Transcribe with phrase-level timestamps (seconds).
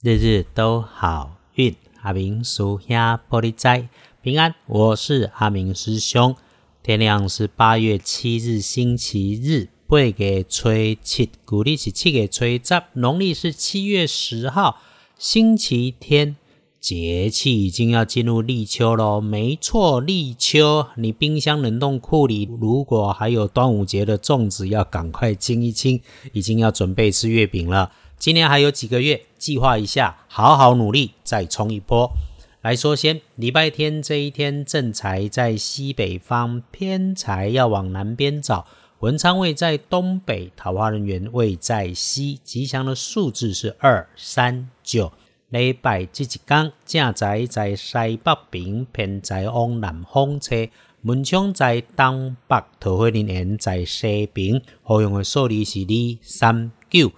[0.00, 3.88] 日日都好运，阿明属下玻璃斋
[4.22, 4.54] 平安。
[4.66, 6.36] 我是阿明师兄。
[6.84, 14.80] 天亮是八月七日，星期日，八月吹七，古历是七月吹十，农历是七月十号，
[15.18, 16.36] 星期天。
[16.80, 20.86] 节气已经要进入立秋喽，没错，立秋。
[20.94, 26.00] 你冰箱冷冻库里如果还有端午节的粽子，要赶快清一清，
[26.32, 27.90] 已经要准备吃月饼了。
[28.18, 32.10] 今年还有几个月，计划一下，好好努力，再冲一波。
[32.62, 38.66] 来说先，礼拜天这一天，正财在西北方，偏财要往南边找。
[38.98, 42.40] 文昌位在东北，桃花人员位在西。
[42.42, 45.12] 吉祥的数字是二、三、九。
[45.50, 50.68] 礼拜这一天，正财在西北边，偏财往南方车。
[51.00, 54.60] 门窗在东北，桃花人员在西边。
[54.82, 57.12] 好用的数字是二、三、九。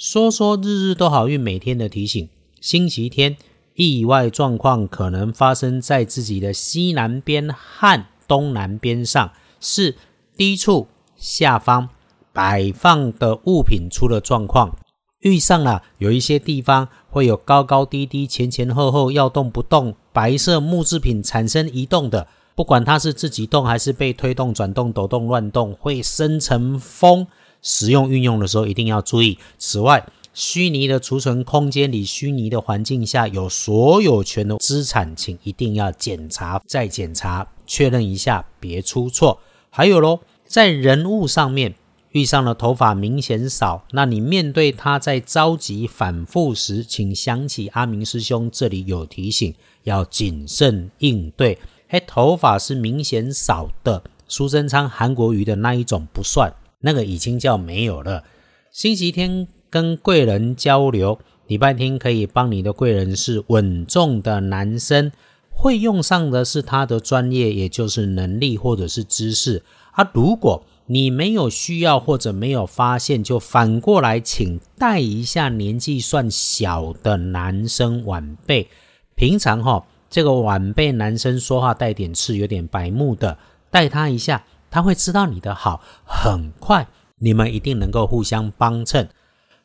[0.00, 2.26] 说说日日都好运，每天的提醒。
[2.58, 3.36] 星期天
[3.74, 9.94] 意外状况可能发生在自己的西南边和东南边上，是
[10.38, 10.86] 低处
[11.18, 11.90] 下方
[12.32, 14.74] 摆放的物品出了状况。
[15.18, 27.26] 遇上了有一些地方会有高高低低、前前后后要动不动，白色木制品产生移动的，不管它是自己动还是被推动、转动、抖动、乱动，会生成风。
[27.62, 29.38] 使用运用的时候一定要注意。
[29.58, 39.40] 此外，虚拟的储存空间里，虚拟的环境下有所有权的资产，请一定要检查再检查，确认一下，别出错。
[39.70, 41.74] 还有喽，在人物上面
[42.12, 51.58] 遇上了头发明显少，那你面对他在着急反复时，请想起阿明师兄这里有提醒，要谨慎应对。
[51.88, 56.52] 嘿，头发是明显少的，苏贞昌、韩国瑜的那一种不算。
[56.80, 58.24] 那个已经叫没有了。
[58.70, 65.10] 星期天跟贵人交流，礼拜天可以帮你的贵人是稳重的男生，
[65.50, 69.62] 会用上的是他的专业，也就是能力或者是知识。
[69.92, 78.68] 啊，如果你没有需要或者没有发现，就反过来请带一下年纪算小的男生晚辈。
[79.14, 83.36] 平常哈，这个晚辈男生说话带点刺，有点白目的，
[83.70, 84.44] 带他一下。
[84.70, 86.86] 他会知道你的好，很快
[87.18, 89.08] 你们一定能够互相帮衬。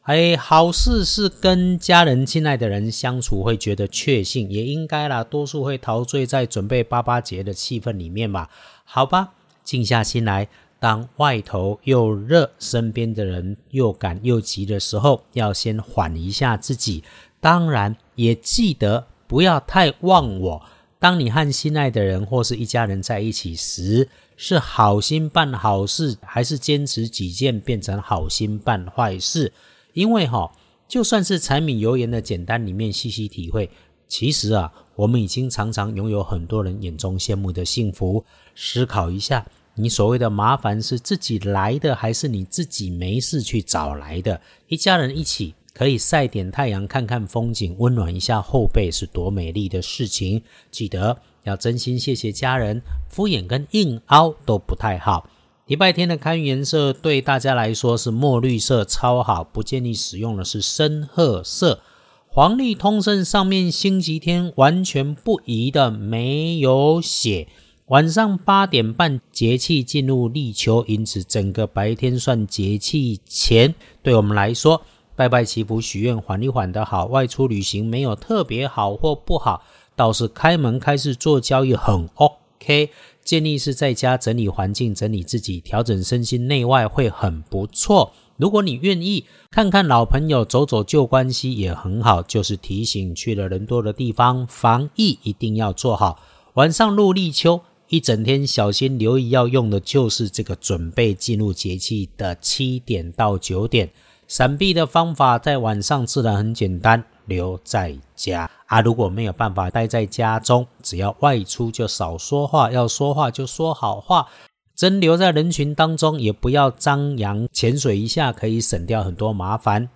[0.01, 5.23] 哎，好事是跟家人、亲爱的人相处会觉得确信，也应该啦。
[5.23, 8.49] 多数会陶醉在准备八八节的气氛里面吧？
[8.83, 9.33] 好吧，
[9.63, 10.47] 静下心来。
[10.77, 17.03] 当外头又热，身边的人又赶又急的时候，要先缓一下自己。
[17.39, 20.61] 当然，也记得不要太忘我。
[20.97, 24.07] 当你和心爱的人或是一家人在一起时，
[24.37, 29.51] 是好心办好事，还是坚持己见变成好心办坏事？
[29.93, 30.51] 因为哈，
[30.87, 33.69] 就算是柴米油盐的简单里面细细体会，
[34.07, 38.23] 其实啊，我们已经常常拥有很多人眼中羡慕的幸福。
[38.55, 39.45] 思考一下，
[39.75, 44.41] 你所谓的麻烦是自己来的，还是你自己没事去找来的？
[44.67, 50.41] 一家人一起可以晒点太阳，看看风景，温暖一下后背，是多美丽的事情。
[50.71, 51.17] 记得。
[51.45, 55.29] 要真心谢谢家人，敷衍跟硬凹都不太好。
[55.67, 61.81] 礼拜天的看颜色对大家来说是墨绿色，超好，不建议使用的是深褐色。
[62.27, 67.47] 黄历通胜上面星期天完全不宜的没有写。
[67.89, 74.81] 晚上八点半节气进入立秋，因此整个白天算节气前，对我们来说
[75.15, 77.05] 拜拜祈福许愿缓一缓的好。
[77.05, 79.63] 外出旅行没有特别好或不好。
[79.95, 82.89] 倒是开门开始做交易很 OK，
[83.23, 88.11] 建议是在家整理环境、整理自己、调整身心内外会很不错。
[88.35, 92.21] 如果你愿意看看老朋友、走走旧关系也很好。
[92.21, 96.19] 就是提醒去了人多的地方，防疫一定要做好。
[96.55, 103.89] 晚上入立秋，一整天小心留意，要用的就是这个准备进入节气的七点到九点。
[104.27, 108.81] 闪避的方法在晚上自然很简单，留在家啊！
[108.81, 114.27] 如果没有办法待在家中，只要外出就少说话，要说话就说好话。
[114.75, 119.89] 真留在人群当中，也不要张扬，潜水一下可以省掉很多麻烦。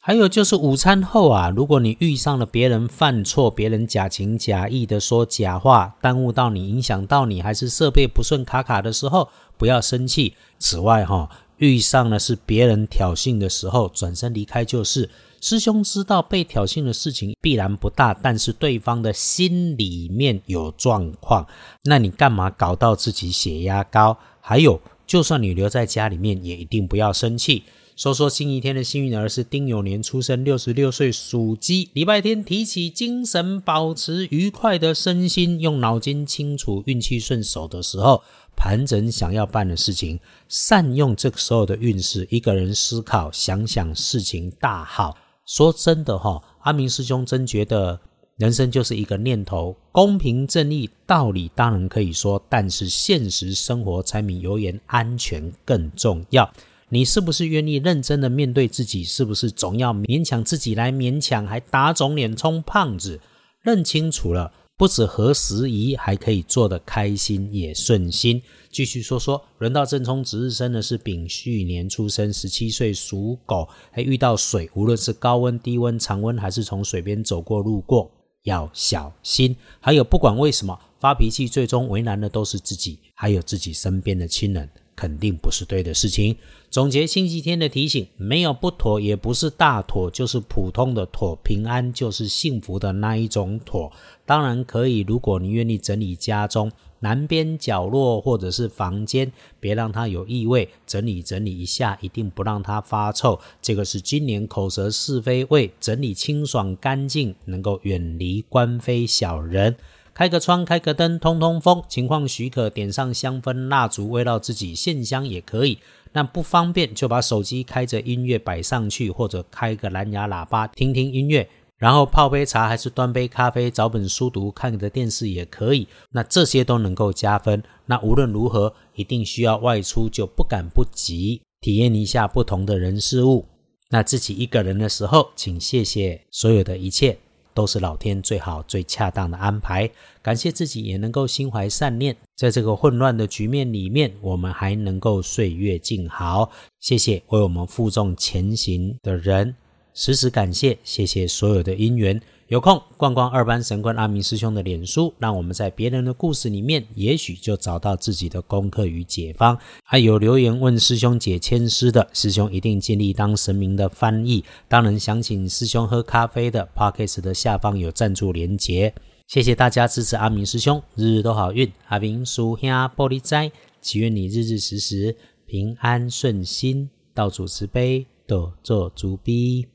[0.00, 10.34] 还有就是午餐后啊，如果你遇上了别人犯错，别人假情假意的说假话，耽误到你，影响到你，还是设备不顺卡卡的时候，不要生气。
[10.58, 11.30] 此外哈。
[11.64, 15.08] 遇上了是别人挑衅的时候，转身离开就是。
[15.40, 21.46] 师兄知道被挑衅的事情必然不大，但是对方的心里面有状况，
[21.82, 24.16] 那你干嘛搞到自己血压高？
[24.40, 27.62] 还有，就算你留在家里面，也一定不要生气。
[27.94, 31.90] 说说星期天的幸运儿是丁酉年出生，六十六岁属鸡。
[31.92, 38.22] 礼拜天提起精神，保持愉快的身心，用脑筋清楚，运气顺手的时候，
[38.56, 40.18] 盘整想要办的事情，
[40.48, 45.16] 善用这个时候的运势，一个人思考想想事情大好。
[45.46, 48.00] 说真的哈，阿明师兄真觉得。
[48.36, 56.52] 人生就是一个念头，公平正义道理当然可以说，但是现实生活柴米油盐安全更重要。
[56.88, 59.04] 你是不是愿意认真的面对自己？
[59.04, 63.20] 是不是总要勉强自己来勉强，还打肿脸充胖子？
[63.62, 68.42] 认清楚了，不止合时宜，还可以做得开心也顺心。
[68.72, 78.10] 继续说说，轮到正冲值日生的是丙戌年出生，十七岁属狗，还遇到水，无论是高温、低温、常温，还是从水边走过路过。
[78.42, 86.36] 要小心，还有不管为什么发脾气，最终为难的都是自己，还有自己身边的亲人，肯定不是对的事情。
[86.70, 91.36] 总结星期天的提醒，没有不妥，也不是大妥，就是普通的妥。
[91.44, 93.92] 平安就是幸福的那一种妥。
[94.26, 96.70] 当然可以，如果你愿意整理家中。
[97.00, 99.30] 南边角落或者是房间，
[99.60, 103.38] 别让它有异味，整理整理一下，一定不让它发臭。
[103.60, 109.76] 这个是今年口舌是非味，整理清爽干净，能够远离官非小人。
[110.14, 111.82] 开个窗，开个灯，通通风。
[111.88, 115.78] 情况许可，点上香氛蜡烛，围绕自己线香也可以。
[116.12, 121.48] 那不方便，就把手机开着音乐摆上去，或者开个蓝牙喇叭听听音乐。
[121.76, 125.88] 然后泡杯茶，还是端杯咖啡，找本书读，看个电视也可以。
[126.12, 127.60] 那这些都能够加分。
[127.86, 133.44] 那无论如何，一定需要外出，就不敢不急，体验一下不同的人事物。
[133.90, 137.18] 那自己一个人的时候，请谢谢所有的一切，
[137.54, 139.88] 都是老天最好、最恰当的安排。
[140.20, 146.50] 感谢自己也能够心怀善念，在这个混乱的局面里面，我们还能够岁月静好。
[146.80, 149.54] 谢谢为我们负重前行的人。
[149.94, 152.20] 时时感谢，谢谢所有的因缘。
[152.48, 159.58] 有空逛逛二班神官阿明师兄的脸书，让我们在别人的故事里面，也许就找到自己的功课与解方。
[159.82, 164.44] 还有留言问师兄解签诗的，师兄一定尽力当神明的翻译。
[164.68, 168.94] 当然想请师兄喝咖啡的 p o c k s t 的下方有赞助连结。
[169.26, 171.72] 谢谢大家支持阿明师兄，日日都好运。
[171.86, 173.50] 阿明叔兄玻璃斋，
[173.80, 179.66] 祈愿你日日时时平安顺心，道主慈悲，多做主逼。